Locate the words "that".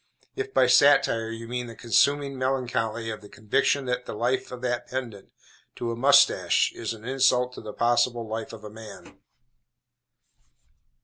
3.85-4.07, 4.63-4.87